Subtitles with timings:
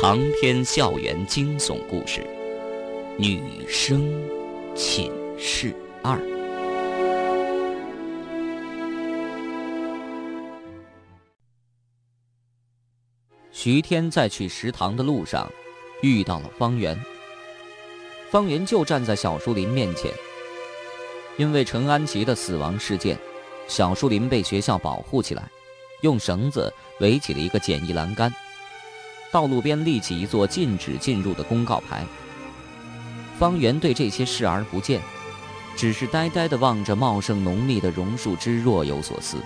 [0.00, 2.22] 长篇校园惊悚故事，
[3.18, 4.10] 《女生
[4.74, 6.16] 寝室二》。
[13.52, 15.52] 徐天在去食堂的路上，
[16.00, 16.98] 遇到了方圆。
[18.30, 20.10] 方圆就站在小树林面前。
[21.36, 23.18] 因为陈安琪的死亡事件，
[23.68, 25.46] 小树林被学校保护起来，
[26.00, 28.32] 用绳子围起了一个简易栏杆。
[29.32, 32.04] 道路边立起一座禁止进入的公告牌。
[33.38, 35.00] 方圆对这些视而不见，
[35.76, 39.38] 只是呆呆地望着茂盛浓密的榕树枝，若有所思。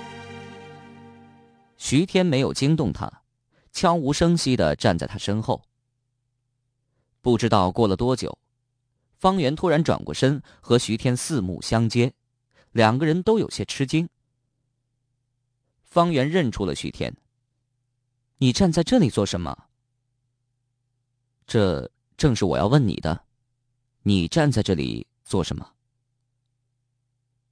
[1.76, 3.22] 徐天没有惊动他，
[3.72, 5.62] 悄无声息地站在他身后。
[7.20, 8.38] 不知道过了多久，
[9.18, 12.12] 方圆突然转过身，和徐天四目相接，
[12.72, 14.08] 两个人都有些吃惊。
[15.82, 17.14] 方圆认出了徐天
[18.38, 19.66] ：“你站在这里做什么？”
[21.46, 23.24] 这正是我要问你的，
[24.02, 25.70] 你站在这里做什么？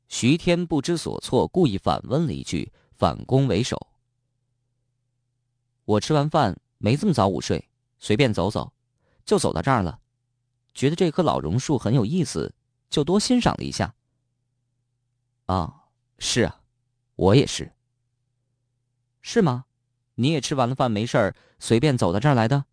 [0.08, 3.88] 徐天不知所措，故意反问了一句，反攻为首。
[5.84, 8.72] 我吃完饭没这么早午睡，随便走走，
[9.24, 9.98] 就走到这儿了，
[10.74, 12.54] 觉得这棵老榕树很有意思，
[12.88, 13.94] 就多欣赏了一下。
[15.46, 15.84] 啊，
[16.18, 16.60] 是啊，
[17.16, 17.72] 我也是。
[19.22, 19.64] 是吗？
[20.14, 22.66] 你也吃完了饭没事儿，随便走到这儿来的？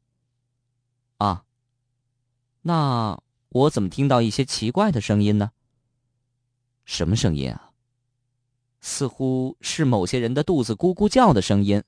[1.19, 1.43] 啊，
[2.61, 5.51] 那我怎么听到一些奇怪的声音呢？
[6.85, 7.71] 什么声音啊？
[8.79, 11.83] 似乎是某些人的肚子咕咕叫的声音。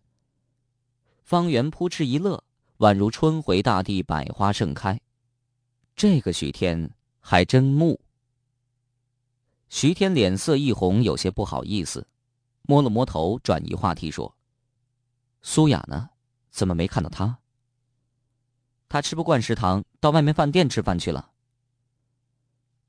[1.24, 2.44] 方圆扑哧一乐，
[2.80, 5.00] 宛如春回大地，百花盛开。
[5.96, 8.02] 这个徐天还真木。
[9.70, 12.06] 徐天脸色一红，有些不好意思，
[12.64, 14.36] 摸了摸头，转移话题说
[15.42, 16.09] ：“苏雅呢？
[16.50, 17.38] 怎么没看到她？”
[18.92, 21.31] 他吃不惯食堂，到外面饭店吃饭去了。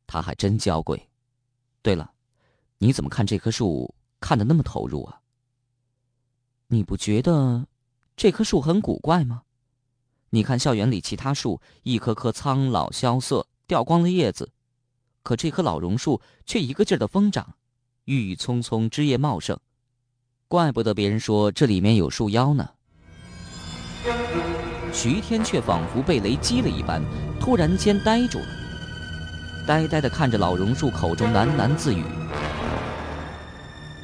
[0.04, 1.08] 他还真娇贵。
[1.80, 2.12] 对了，
[2.78, 5.20] 你怎么看这棵树看得那么投入啊？
[6.66, 7.68] 你不觉得
[8.16, 9.44] 这棵树很古怪吗？
[10.30, 14.50] 你看校园里其他树，一棵棵苍老萧瑟，掉光了叶子，
[15.22, 17.54] 可这棵老榕树却一个劲儿的疯长，
[18.06, 19.56] 郁郁葱葱，枝叶茂盛，
[20.48, 22.70] 怪不得别人说这里面有树妖呢。
[24.92, 27.03] 徐天却仿佛被雷击了一般，
[27.41, 28.47] 突然间呆住了，
[29.66, 32.04] 呆呆地看着老榕树，口中喃喃自语：“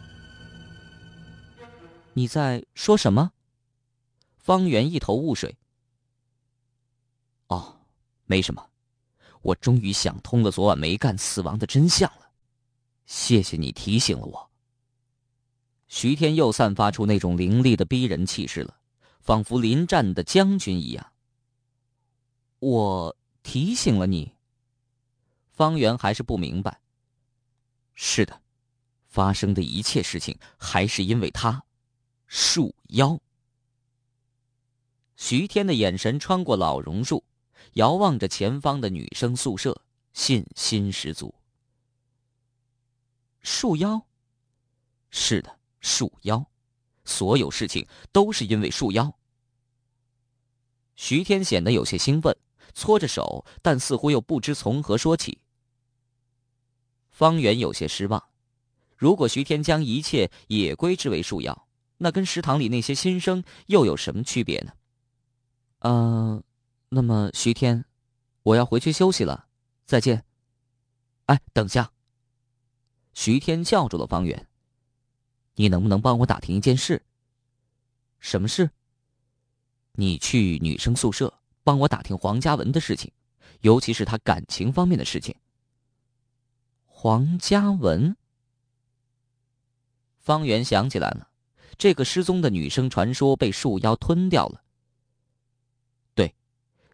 [2.12, 3.32] 你在说什么？
[4.36, 5.56] 方圆一头雾水。
[7.48, 7.76] 哦，
[8.26, 8.64] 没什么，
[9.42, 12.28] 我终于想通了昨晚梅干死亡的真相了，
[13.06, 14.47] 谢谢你提醒了我。
[15.88, 18.78] 徐天又散发出那种凌厉的逼人气势了，
[19.20, 21.12] 仿佛临战的将军一样。
[22.58, 24.34] 我提醒了你。
[25.50, 26.80] 方圆还是不明白。
[27.94, 28.40] 是的，
[29.08, 31.64] 发生的一切事情还是因为他，
[32.26, 33.18] 树妖。
[35.16, 37.24] 徐天的眼神穿过老榕树，
[37.72, 39.82] 遥望着前方的女生宿舍，
[40.12, 41.34] 信心十足。
[43.40, 44.06] 树妖，
[45.10, 45.57] 是的。
[45.80, 46.44] 树妖，
[47.04, 49.14] 所有事情都是因为树妖。
[50.96, 52.36] 徐天显得有些兴奋，
[52.74, 55.38] 搓着手，但似乎又不知从何说起。
[57.10, 58.22] 方圆有些失望，
[58.96, 61.68] 如果徐天将一切也归之为树妖，
[61.98, 64.72] 那跟食堂里那些新生又有什么区别呢？
[65.80, 66.42] 嗯，
[66.88, 67.84] 那么徐天，
[68.42, 69.46] 我要回去休息了，
[69.84, 70.24] 再见。
[71.26, 71.92] 哎，等下。
[73.14, 74.47] 徐天叫住了方圆。
[75.58, 77.02] 你能不能帮我打听一件事？
[78.20, 78.70] 什么事？
[79.94, 83.10] 你去女生宿舍帮我打听黄嘉文的事情，
[83.62, 85.34] 尤其是他感情方面的事情。
[86.84, 88.16] 黄嘉文，
[90.20, 91.28] 方圆想起来了，
[91.76, 94.62] 这个失踪的女生传说被树妖吞掉了。
[96.14, 96.32] 对，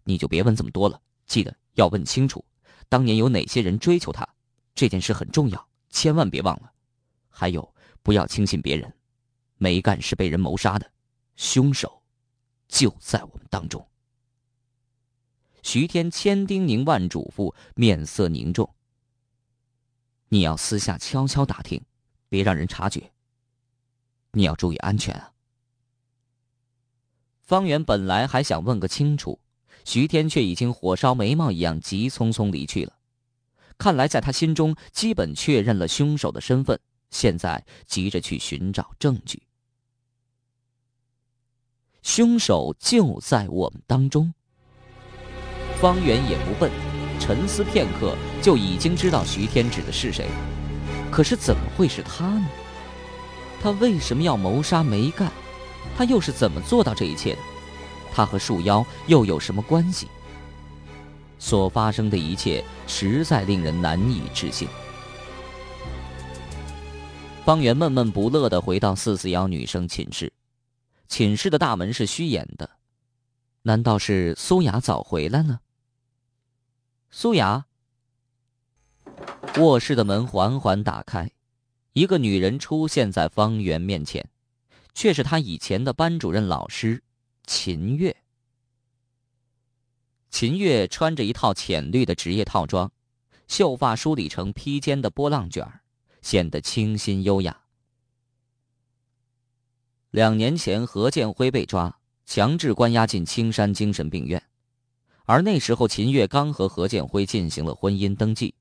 [0.05, 2.43] 你就别问这么多了，记得要问清楚，
[2.89, 4.27] 当年有哪些人追求她，
[4.75, 6.73] 这件事很重要，千万别忘了。
[7.29, 7.74] 还有。
[8.05, 8.93] 不要轻信别人，
[9.57, 10.93] 梅干是被人谋杀的，
[11.37, 12.03] 凶手
[12.69, 13.85] 就在我们当中。
[15.63, 18.69] 徐天千叮咛万嘱咐，面色凝重。
[20.29, 21.83] 你要私下悄悄打听，
[22.29, 23.11] 别让人察觉。
[24.33, 25.33] 你要注意安全啊！
[27.41, 29.41] 方圆本来还想问个清楚，
[29.87, 32.99] 徐天却已经火烧眉毛一样急匆匆离去了。
[33.79, 36.79] 看来在他心中，基本确认了凶手的身份。
[37.15, 39.41] 现在急着去寻找证据。
[42.03, 44.35] 凶手就在我们当中。
[45.81, 46.73] 方圆也不笨，
[47.21, 50.27] 沉思片刻就已经知道徐天指的是谁。
[51.09, 52.49] 可是怎么会是他呢？
[53.63, 55.31] 他为什么要谋杀梅干？
[55.97, 57.41] 他又是怎么做到这一切的？
[58.13, 60.09] 他和树妖又有什么关系？
[61.39, 64.67] 所发生的一切实在令人难以置信。
[67.45, 70.33] 方圆闷闷不乐地回到四四幺女生寝室，
[71.09, 72.71] 寝室的大门是虚掩的，
[73.61, 75.61] 难道是苏雅早回来了？
[77.11, 77.67] 苏雅，
[79.59, 81.31] 卧室的门缓缓打开，
[81.93, 84.27] 一个女人出现在方圆面前，
[84.95, 87.03] 却是他以前的班主任老师
[87.47, 88.17] 秦月。
[90.31, 92.91] 秦月穿着一套浅绿的职业套装，
[93.49, 95.83] 秀发梳理成披肩的波浪卷儿。
[96.25, 97.61] 显得清新优雅。
[100.11, 104.43] 两年前，何建辉被抓，强制关押进青山精神病院，
[105.27, 108.55] 而那时候秦月刚和何建辉进行了婚姻登记，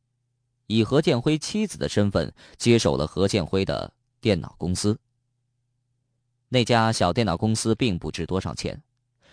[0.67, 4.99] 以何建辉妻子的身份接手了何建辉的电脑公司。
[6.49, 8.83] 那家小电脑公司并不值多少钱，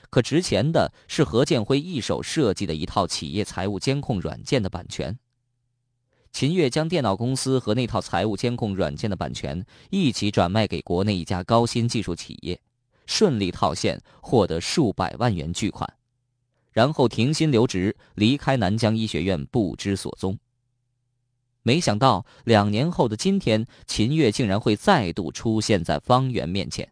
[0.08, 5.18] 可值钱的是何建辉一手设计的一套企业财务监控软件的版权。
[6.32, 12.58] 秦月将电脑公司和那套财务监控软件的版权一起转卖给国内一家高新技术企业，
[13.06, 15.92] 顺利套现，获得数百万元巨款，
[16.72, 20.38] 然后停薪留职，离开南疆医学院，不知所踪。
[21.62, 26.90] 没想到两年后的今天，秦月竟然会再度出现在方圆面前。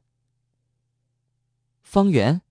[1.82, 2.42] 方圆，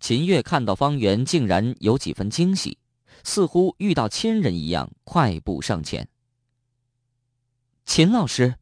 [0.00, 2.78] 秦月看到方圆，竟然有几分惊喜。
[3.24, 6.06] 似乎遇到亲人一样，快步上前。
[7.86, 8.54] 秦老师，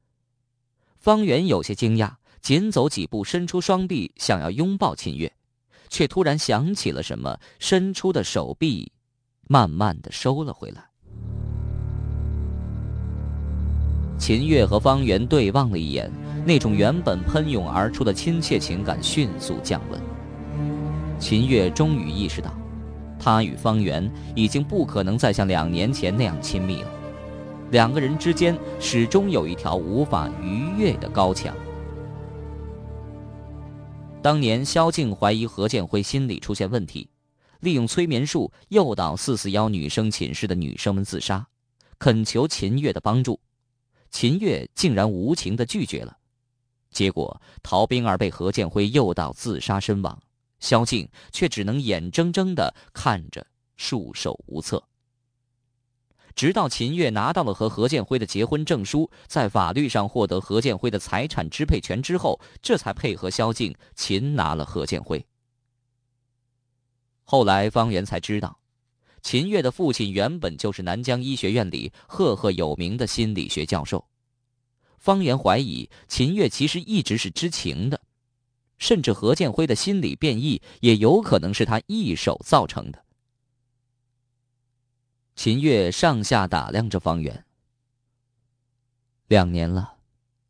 [0.96, 5.32] 方圆有些惊讶，紧走几步，伸出双臂想要拥抱秦月，
[5.88, 8.90] 却突然想起了什么，伸出的手臂
[9.48, 10.88] 慢慢的收了回来。
[14.18, 16.08] 秦月和方圆对望了一眼，
[16.46, 20.00] 那种原本喷涌而出的亲切情感迅速降温。
[21.18, 22.61] 秦月终于意识到。
[23.24, 26.90] 他与方圆已经不可能再像两年前那样亲密了，
[27.70, 31.54] 两个人之间始终有一条无法逾越的高墙。
[34.20, 37.08] 当年萧静怀疑何建辉心理出现问题，
[37.60, 41.46] 利用催眠术诱导四四幺女生寝室的女生们自杀，
[42.00, 43.38] 恳求秦月的帮助，
[44.10, 46.16] 秦月竟然无情的拒绝了，
[46.90, 50.18] 结果陶冰儿被何建辉诱导自杀身亡。
[50.62, 53.44] 萧静却只能眼睁睁的看着，
[53.76, 54.82] 束手无策。
[56.34, 65.22] 直到秦月拿到了和何建辉的结婚证书，在法律上获得何建辉的财产支配权之后，这才配合萧静擒拿了何建辉。
[67.24, 68.58] 后来方圆才知道，
[69.20, 74.02] 秦月的父亲原本就是南疆医学院里赫赫有名的心理学教授。
[74.96, 78.00] 方圆怀疑秦月其实一直是知情的。
[78.82, 83.04] 甚至何建辉的心理变异也有可能是他一手造成的。
[85.36, 87.46] 秦月上下打量着方圆。
[89.28, 89.98] 两年了，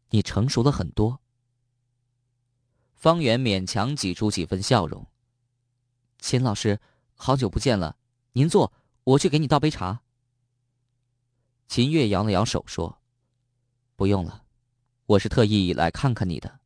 [0.09, 1.21] 你成熟了很多。
[2.95, 5.07] 方圆勉强挤出几分笑容。
[6.19, 6.81] 秦老师，
[7.15, 7.99] 好久不见了，
[8.33, 8.73] 您坐，
[9.05, 10.01] 我去给你倒杯茶。
[11.69, 12.99] 秦月摇了摇手说
[13.95, 14.45] ：“不用了，
[15.05, 16.61] 我是特意来看看你的。”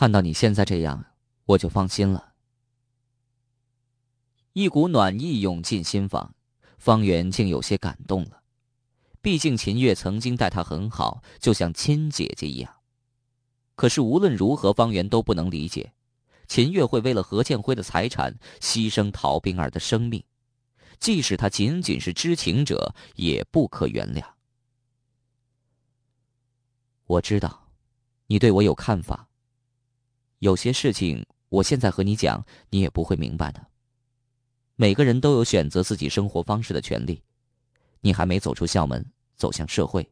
[0.00, 1.04] 看到你现在这样，
[1.44, 2.32] 我就放心了。
[4.54, 6.34] 一股暖意涌进心房，
[6.78, 8.42] 方圆竟有些感动了。
[9.20, 12.76] 毕竟秦月曾经待他很好，就像亲姐姐一样。
[13.76, 15.92] 可是无论如何，方圆都不能理解，
[16.48, 20.24] 秦月会为了何建辉的财产牺牲陶冰儿的生命，
[20.98, 24.24] 即使他仅仅是知情者，也不可原谅。
[27.04, 27.68] 我知道，
[28.28, 29.26] 你对我有看法。
[30.40, 33.64] 有些事情，我现在和你讲，你也不会明白的。
[34.74, 37.22] 每个人都有选择自己生活方式的权利。
[38.00, 39.04] 你还没走出校门，
[39.36, 40.10] 走向社会，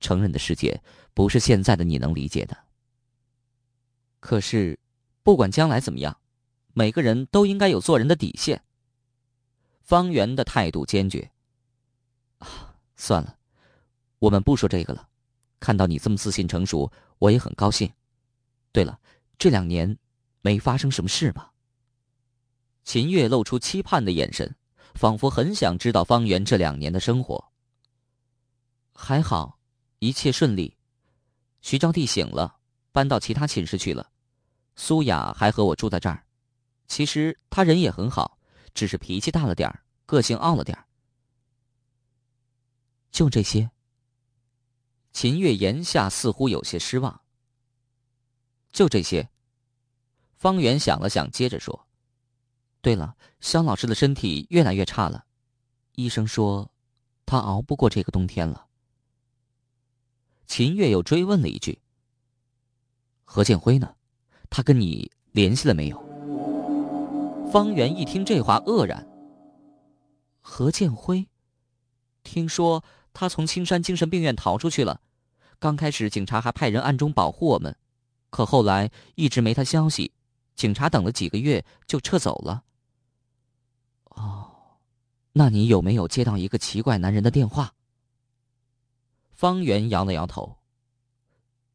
[0.00, 0.78] 成人的世界
[1.14, 2.54] 不是现在的你能理解的。
[4.20, 4.78] 可是，
[5.22, 6.14] 不管将来怎么样，
[6.74, 8.62] 每个人都应该有做人的底线。
[9.80, 11.30] 方圆的态度坚决。
[12.36, 13.38] 啊，算了，
[14.18, 15.08] 我们不说这个了。
[15.58, 17.90] 看到你这么自信成熟，我也很高兴。
[18.72, 18.98] 对了。
[19.42, 19.98] 这两年，
[20.40, 21.52] 没发生什么事吧？
[22.84, 24.54] 秦月露出期盼的眼神，
[24.94, 27.50] 仿佛很想知道方圆这两年的生活。
[28.94, 29.58] 还好，
[29.98, 30.76] 一切顺利。
[31.60, 32.60] 徐招娣醒了，
[32.92, 34.12] 搬到其他寝室去了。
[34.76, 36.24] 苏雅还和我住在这儿。
[36.86, 38.38] 其实她人也很好，
[38.74, 40.86] 只是脾气大了点儿，个性傲了点儿。
[43.10, 43.68] 就这些。
[45.12, 47.22] 秦月言下似乎有些失望。
[48.70, 49.28] 就这些。
[50.42, 51.86] 方圆想了想，接着说
[52.82, 55.24] ：“对了，肖老师的身体越来越差了，
[55.94, 56.68] 医生说，
[57.24, 58.66] 他熬不过这个冬天了。”
[60.48, 61.80] 秦月又追问了一句
[63.22, 63.94] ：“何建辉呢？
[64.50, 66.04] 他跟你联系了没有？”
[67.52, 69.06] 方圆一听这话，愕然。
[70.40, 71.28] 何建辉，
[72.24, 72.82] 听说
[73.12, 75.00] 他从青山精神病院逃出去了，
[75.60, 77.76] 刚开始警察还派人暗中保护我们，
[78.30, 80.10] 可后来一直没他消息。
[80.54, 82.64] 警察等了几个月就撤走了。
[84.10, 84.50] 哦，
[85.32, 87.74] 那你有没有接到一个奇怪男人的电话？
[89.30, 90.58] 方圆摇了摇头。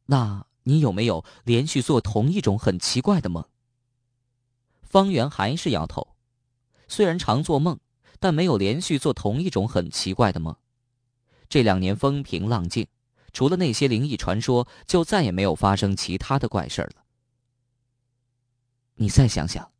[0.06, 3.44] 那你有没有连续做同一种很奇怪的梦？
[4.82, 6.14] 方圆还是摇头。
[6.86, 7.78] 虽然常做梦，
[8.18, 10.56] 但没有连续做同一种很奇怪的梦。
[11.48, 12.86] 这两年风平浪静，
[13.32, 17.04] 除了那些灵异传说，就再也没有发生其他的怪事了。
[19.00, 19.70] 你再想想，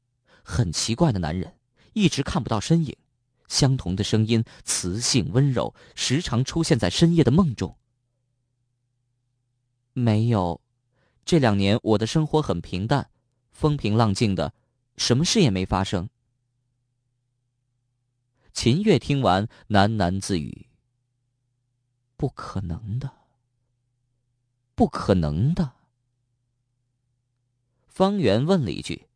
[0.45, 1.57] 很奇怪的男人，
[1.93, 2.97] 一直看不到身影，
[3.49, 7.77] 相同的声音，磁性温柔，时常出现在深夜的梦中。
[9.93, 10.61] 没有，
[11.25, 13.11] 这两年我的生活很平淡，
[13.51, 14.55] 风平浪静的，
[14.97, 16.09] 什么事也没发生。
[18.53, 20.69] 秦月听完，喃喃自语
[22.17, 23.11] ：“不可能的，
[24.77, 25.73] 不可能的。”
[27.89, 29.08] 方圆问了一句。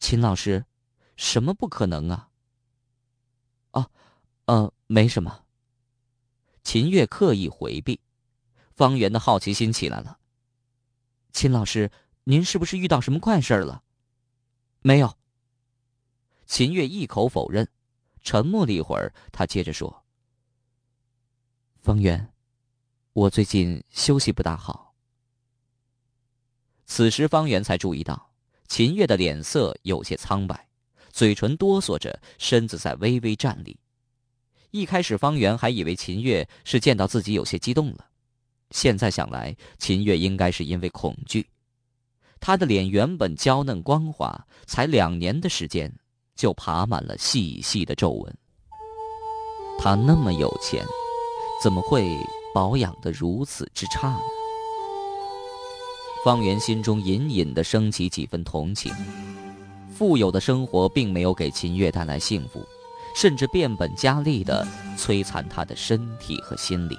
[0.00, 0.64] 秦老师，
[1.16, 2.30] 什么不可能啊？
[3.72, 3.90] 哦，
[4.46, 5.44] 呃，没什么。
[6.64, 8.00] 秦月刻意回避，
[8.74, 10.18] 方圆的好奇心起来了。
[11.32, 11.92] 秦老师，
[12.24, 13.84] 您是不是遇到什么怪事了？
[14.80, 15.16] 没有。
[16.46, 17.68] 秦月一口否认，
[18.22, 20.04] 沉默了一会儿，他接着说
[21.82, 22.32] ：“方圆，
[23.12, 24.94] 我最近休息不大好。”
[26.86, 28.29] 此时，方圆才注意到。
[28.70, 30.68] 秦月的脸色有些苍白，
[31.10, 33.76] 嘴唇哆嗦着，身子在微微颤栗。
[34.70, 38.06] 一开始，方圆还以为秦月是见到自己有些激动了，
[38.70, 41.44] 现在想来，秦月应该是因为恐惧。
[42.38, 45.92] 他的脸原本娇嫩光滑，才两年的时间，
[46.36, 48.38] 就爬满了细细的皱纹。
[49.80, 50.86] 他那么有钱，
[51.60, 52.16] 怎么会
[52.54, 54.20] 保养得如此之差呢？
[56.24, 58.92] 方圆心中隐隐的升起几分同情。
[59.90, 62.66] 富有的生活并没有给秦月带来幸福，
[63.14, 66.98] 甚至变本加厉的摧残他的身体和心理。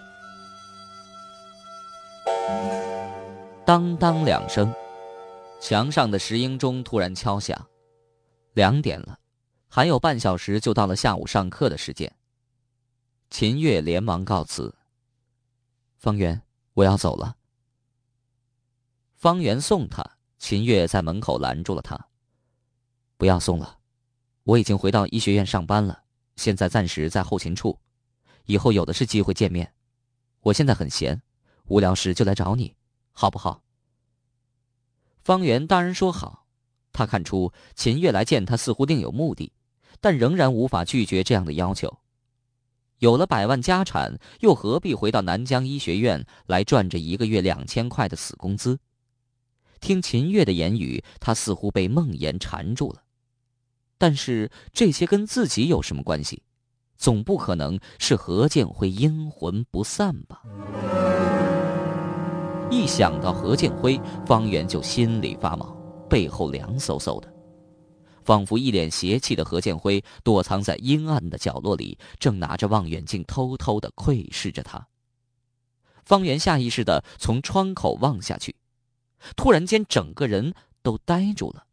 [3.65, 4.73] 当当两声，
[5.59, 7.59] 墙上的石英钟突然敲响。
[8.53, 9.17] 两点了，
[9.67, 12.11] 还有半小时就到了下午上课的时间。
[13.29, 14.75] 秦月连忙告辞
[15.97, 16.41] ：“方圆，
[16.73, 17.35] 我要走了。”
[19.21, 20.03] 方圆送他，
[20.39, 22.07] 秦月在门口拦住了他。
[23.17, 23.77] 不要送了，
[24.41, 26.01] 我已经回到医学院上班了，
[26.37, 27.77] 现在暂时在后勤处，
[28.45, 29.75] 以后有的是机会见面。
[30.39, 31.21] 我现在很闲，
[31.65, 32.75] 无聊时就来找你，
[33.11, 33.61] 好不好？
[35.23, 36.47] 方圆当然说好，
[36.91, 39.53] 他看出秦月来见他似乎另有目的，
[39.99, 41.99] 但仍然无法拒绝这样的要求。
[42.97, 48.79] 有了百万家产，又何必回到南疆医学院来赚着一个月两千块的死工资？
[49.81, 53.03] 听秦月的言语，他似乎被梦魇缠住了。
[53.97, 56.41] 但是这些跟自己有什么关系？
[56.97, 60.43] 总不可能是何建辉阴魂不散吧？
[62.69, 65.75] 一想到何建辉，方圆就心里发毛，
[66.07, 67.33] 背后凉飕飕的，
[68.23, 74.87] 仿佛一脸邪气的何建辉躲藏在阴暗的角落里，正拿着望远镜偷偷的窥视着他。
[76.05, 78.55] 方圆下意识的从窗口望下去。
[79.35, 81.63] 突然间，整个人都呆住了。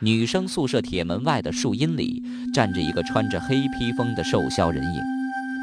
[0.00, 5.02] 女生宿舍铁门外的树荫里，站着一个穿着黑披风的瘦削人影，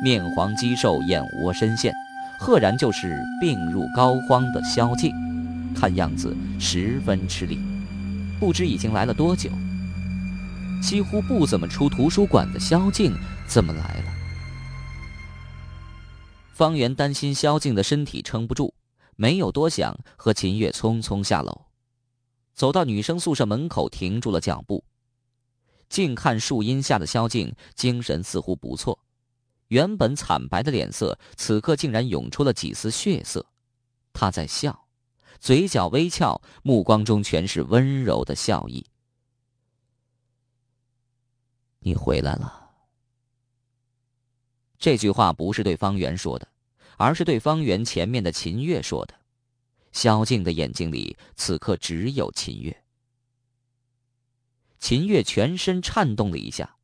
[0.03, 1.93] 面黄肌瘦，眼窝深陷，
[2.39, 5.13] 赫然就是病入膏肓的萧静。
[5.75, 7.59] 看样子十分吃力，
[8.39, 9.49] 不知已经来了多久。
[10.81, 13.15] 几乎不怎么出图书馆的萧静
[13.47, 14.11] 怎么来了？
[16.53, 18.73] 方圆担心萧静的身体撑不住。
[19.15, 21.65] 没有多想，和秦月匆匆下楼，
[22.53, 24.83] 走到女生宿舍门口，停住了脚步。
[25.89, 28.97] 近看树荫下的萧静，精神似乎不错，
[29.67, 33.45] 原本惨白的脸色，此刻竟然涌出了几丝血色。
[34.11, 34.87] 她在笑，
[35.39, 38.85] 嘴角微翘，目光中全是温柔的笑意。
[41.79, 42.61] 你回来了。
[44.79, 46.47] 这句话不是对方圆说的，
[46.97, 49.13] 而是对方圆前面的秦月说的。
[49.91, 52.75] 萧静的眼睛里此刻只有秦月。
[54.79, 56.75] 秦月全身颤动了一下，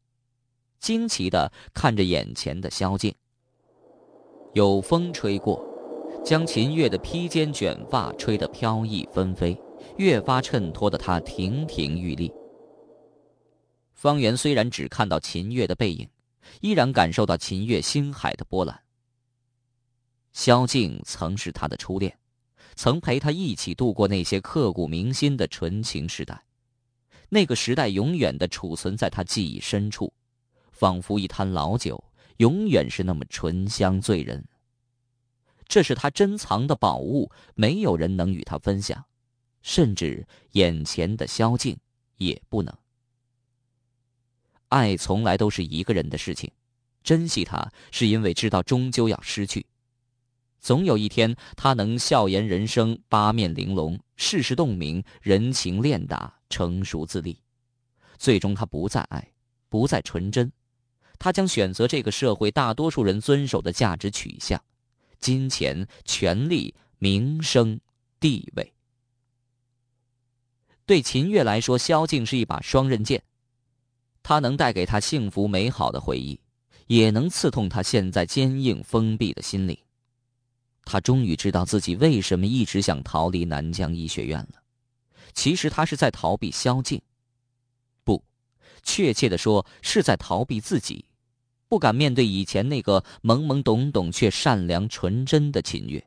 [0.80, 3.14] 惊奇的看着眼前的萧静。
[4.54, 5.64] 有风吹过，
[6.24, 9.60] 将秦月的披肩卷发吹得飘逸纷飞，
[9.98, 12.32] 越发衬托的她亭亭玉立。
[13.94, 16.08] 方圆虽然只看到秦月的背影，
[16.62, 18.80] 依然感受到秦月心海的波澜。
[20.40, 22.18] 萧静曾是他的初恋，
[22.74, 26.42] 曾陪他一起度过那些刻骨铭心的纯情时代，
[27.28, 30.14] 那个时代永远的储存在他记忆深处，
[30.72, 32.02] 仿佛一坛老酒，
[32.38, 34.42] 永远是那么醇香醉人。
[35.68, 39.04] 这是他珍藏的宝物，没有人能与他分享，
[39.62, 41.78] 甚至眼前的萧静
[42.16, 42.74] 也不能。
[44.70, 46.50] 爱从来都是一个人的事情，
[47.04, 49.66] 珍惜他是因为知道终究要失去。
[50.60, 57.42] 总有一天，他能笑颜人生，八面玲珑，世事洞明，人情练达，成熟自立。
[58.18, 59.32] 最终，他不再爱，
[59.70, 60.52] 不再纯真，
[61.18, 64.62] 他将选择这个社会大多数人遵守的价值取向：
[65.22, 67.80] 金钱、权力、名声、
[68.20, 68.74] 地位。
[70.86, 73.24] 对秦月来说，萧静是一把双刃剑。
[74.22, 76.40] 他能带给他幸福美好的回忆，
[76.88, 79.78] 也能刺痛他现在坚硬封闭的心灵。
[80.92, 84.64] 他终于知道自己为什么一直想逃离南疆医学院了。
[85.36, 87.00] 其实他是在逃避萧静，
[88.04, 88.24] 不，
[88.82, 91.06] 确切的说是在逃避自己，
[91.68, 96.04] 不敢面对以前那个懵懵懂懂却善良纯真的秦月。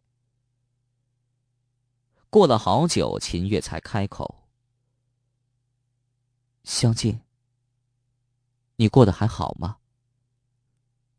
[2.29, 4.49] 过了好久，秦月才开口
[6.65, 7.21] ：“萧静。”
[8.77, 9.77] 你过得还好吗？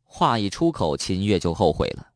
[0.03, 2.12] 话一出口，秦月就后悔了。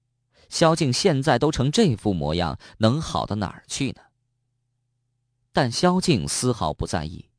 [0.49, 4.01] 萧静现在都成这副模样，能好到哪儿去呢？
[5.51, 7.29] 但萧静丝毫不在意。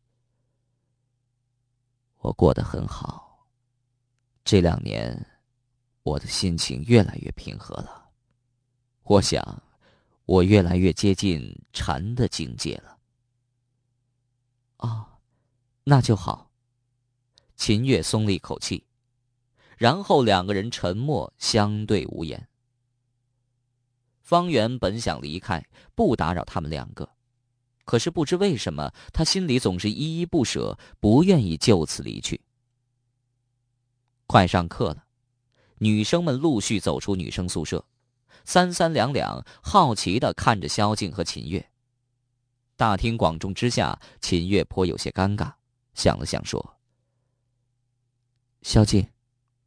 [2.18, 3.46] 我过得很好。
[4.44, 5.26] 这两年，
[6.02, 8.10] 我的心情越来越平和了。
[9.04, 9.62] 我想，
[10.24, 12.98] 我越来越接近禅的境界了。
[14.78, 15.06] 哦，
[15.84, 16.50] 那就好。
[17.56, 18.86] 秦月松了一口气，
[19.76, 22.48] 然后两个人沉默相对无言。
[24.28, 25.64] 方圆本想离开，
[25.94, 27.08] 不打扰他们两个，
[27.86, 32.42] 可是不知为什么，他心里总是依依不舍，不愿意就此离去。
[34.26, 35.06] 快上课了，
[35.78, 37.82] 女生们陆续走出女生宿舍，
[38.44, 41.70] 三三两两好奇的看着萧静和秦月。
[42.76, 45.54] 大庭广众之下，秦月颇有些尴尬，
[45.94, 46.76] 想了想说。
[48.60, 49.08] 萧静，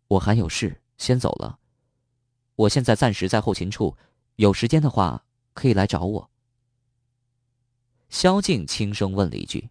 [0.08, 1.58] 我还有事，先走了。
[2.54, 3.98] 我现在暂时在后勤处，
[4.42, 5.24] 有时间的话
[5.54, 6.32] 可以来找我。
[8.10, 9.70] 萧静轻声问了一句：“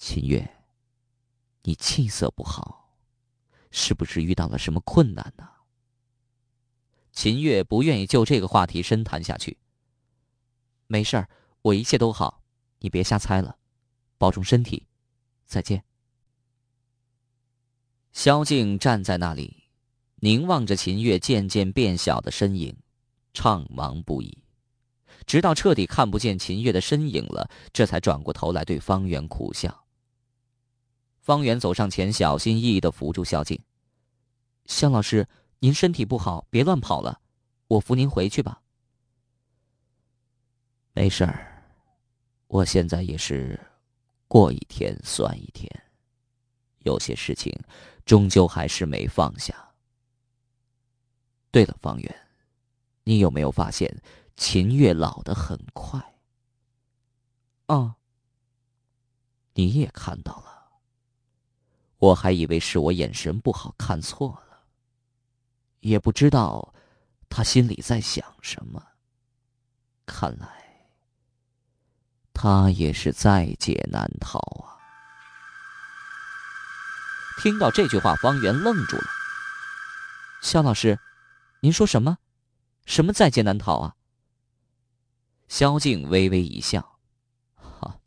[0.00, 0.64] 秦月，
[1.64, 2.96] 你气色不好，
[3.70, 5.46] 是不是遇到了什么困难呢？”
[7.12, 9.58] 秦月不愿意就这个话题深谈下去。
[10.86, 11.28] 没事儿，
[11.60, 12.42] 我一切都好，
[12.78, 13.58] 你别瞎猜了，
[14.16, 14.86] 保重身体，
[15.44, 15.84] 再见。
[18.10, 19.59] 萧静站在那里，
[20.20, 22.76] 凝望着秦月渐渐变小的身影，
[23.34, 24.42] 怅惘不已，
[25.26, 29.84] 直到彻底看不见秦月的身影了，这才转过头来对方圆苦笑。
[31.20, 33.58] 方圆走上前，小心翼翼的扶住萧静
[34.66, 35.26] ：“萧老师，
[35.58, 37.20] 您身体不好，别乱跑了，
[37.66, 38.60] 我扶您回去吧。
[40.92, 41.62] ”“没事儿，
[42.48, 43.58] 我现在也是
[44.28, 45.70] 过一天算一天。”
[46.84, 47.54] 有些事情，
[48.04, 49.69] 终究还是没放下。
[51.50, 52.28] 对了，方圆，
[53.04, 54.02] 你有没有发现
[54.36, 56.14] 秦月老得很快？
[57.66, 57.96] 哦，
[59.54, 60.50] 你也看到了。
[61.98, 64.62] 我还以为是我眼神不好看错了，
[65.80, 66.72] 也不知道
[67.28, 68.82] 他心里在想什么。
[70.06, 70.48] 看来
[72.32, 74.80] 他也是在劫难逃啊。
[77.42, 79.06] 听到这句话，方圆愣住了。
[80.42, 80.98] 肖老师，
[81.60, 82.18] 您说什么？
[82.86, 83.96] 什么在劫难逃啊？
[85.46, 86.98] 萧静微微一笑，
[87.54, 88.00] 哈，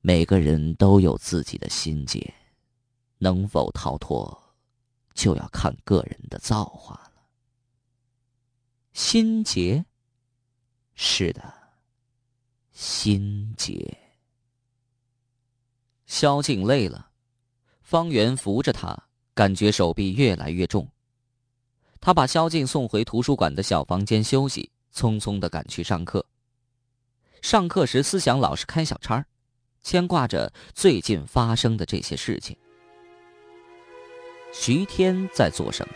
[0.00, 2.32] 每个人都有自己的心结，
[3.18, 4.56] 能否逃脱，
[5.12, 7.26] 就要看个人的造化了。
[8.94, 9.84] 心结？
[10.94, 11.52] 是的，
[12.72, 13.98] 心结。
[16.06, 17.10] 萧静累了，
[17.82, 20.88] 方圆扶着他，感觉手臂越来越重。
[22.04, 26.22] 他把萧静送回图书馆的小房间休息，匆匆的赶去上课。
[27.40, 29.24] 上课时思想老是开小差，
[29.82, 32.54] 牵挂着最近发生的这些事情。
[34.52, 35.94] 徐天在做什么？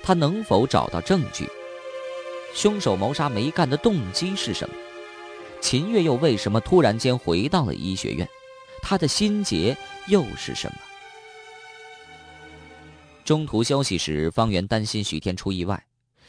[0.00, 1.44] 他能否找到证据？
[2.54, 4.76] 凶手谋杀梅干的动机是什么？
[5.60, 8.28] 秦月又为什么突然间回到了医学院？
[8.80, 10.78] 他的心结又是什么？
[13.26, 15.84] 中途休息时，方圆担心徐天出意外，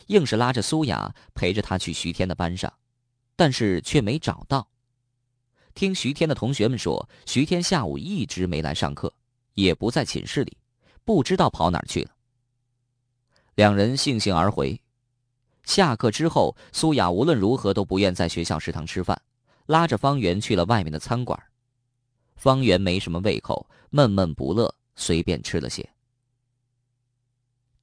[0.08, 2.74] 硬是拉着苏雅陪着他去徐天的班上，
[3.36, 4.68] 但是却没找到。
[5.76, 9.14] 听徐天的同学们说，徐天下午一直没来上课，
[9.54, 10.58] 也不在寝室里，
[11.06, 12.10] 不知道跑哪儿去了。
[13.54, 14.82] 两人悻悻而回。
[15.66, 19.22] 下课之后，苏雅无论如何都不愿在学校食堂吃饭，
[19.68, 21.40] 拉着方圆去了外面的餐馆。
[22.38, 25.88] 方圆没什么胃口，闷闷不乐，随便吃了些。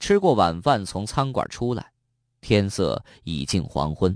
[0.07, 1.91] 吃过晚饭，从餐馆出来，
[2.43, 4.15] 天色已近黄昏，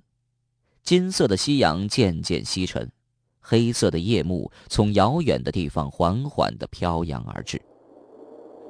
[0.83, 2.93] 金色的夕阳渐渐西沉，
[3.41, 7.59] 黑色的夜幕从遥远的地方缓缓地飘扬而至。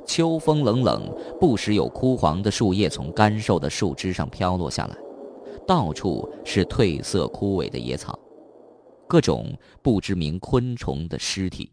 [0.06, 4.96] 秋风冷冷，不时有枯黄的树叶从干瘦的树枝上飘落下来，
[5.66, 8.16] 到处是褪色枯萎的野草。
[9.08, 11.72] 各种不知名昆虫的尸体。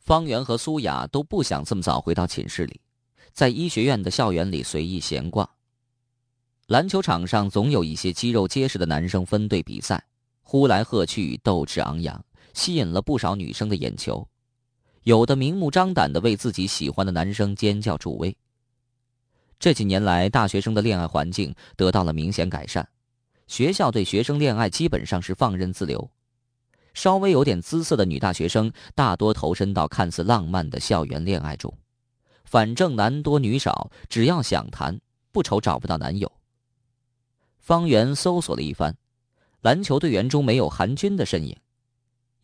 [0.00, 2.80] 方圆和苏雅都不想这么早回到寝室里，
[3.34, 5.48] 在医学院的校园里随意闲逛。
[6.68, 10.02] 篮球场上总有一些肌肉结实的男生分队比赛，
[10.40, 14.26] 呼来喝去，斗志昂扬，吸引了不少女生的眼球。
[15.02, 18.34] 有的明目张胆的为自己喜欢的男生尖叫助威。
[19.58, 22.88] 这几年来，大学生的恋爱环境得到了明显改善。
[23.48, 26.08] 学校对学生恋爱基本上是放任自流，
[26.94, 31.76] 稍微有点姿色的女大学生大多投身到看似浪漫的校园恋爱中，
[32.54, 35.00] 反正男多女少，只要想谈，
[35.32, 36.30] 不愁找不到男友。
[37.58, 38.96] 方圆搜索了一番，
[39.62, 41.58] 篮球队员中没有韩军的身影。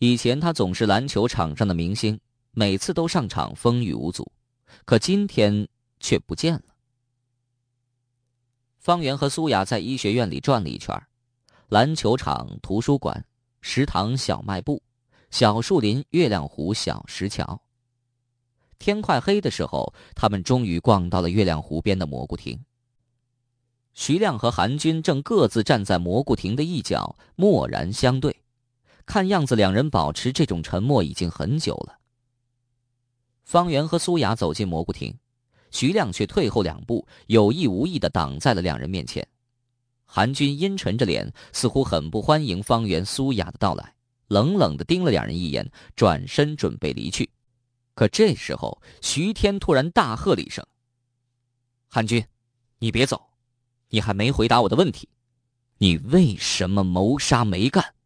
[0.00, 2.18] 以前他总是篮球场上的明星，
[2.50, 4.32] 每次都上场风雨无阻，
[4.84, 5.68] 可今天
[6.00, 6.62] 却不见了。
[8.80, 11.00] 方圆和苏雅在医学院里转了一圈，
[11.68, 13.24] 篮球场、图书馆、
[13.60, 14.82] 食堂、小卖部、
[15.30, 17.62] 小树林、月亮湖、小石桥。
[18.80, 22.58] 天快黑的时候，他们终于逛到了月亮湖边的蘑菇亭。
[23.92, 28.34] 徐亮和韩军正各自站在蘑菇亭的一角，默然相对。
[29.04, 31.98] 看样子，两人保持这种沉默已经很久了。
[33.44, 35.14] 方圆和苏雅走进蘑菇亭。
[35.70, 39.24] 徐亮却退后两步，有意无意的挡在了两人面前。
[40.04, 43.94] 韩军阴沉着脸，似乎很不欢迎方圆、苏雅的到来，
[44.28, 47.30] 冷冷的盯了两人一眼，转身准备离去。
[48.00, 50.66] 可这时候，徐天突然大喝了一声
[51.86, 52.26] ：“韩军，
[52.78, 53.28] 你别走！
[53.90, 55.06] 你还没回答我的问题，
[55.76, 57.96] 你为什么谋杀梅干？”